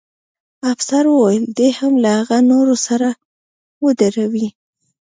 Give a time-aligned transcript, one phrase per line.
[0.71, 3.09] افسر وویل: دی هم له هغه نورو سره
[3.85, 4.47] ودروئ.